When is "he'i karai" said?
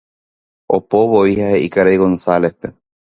1.57-2.01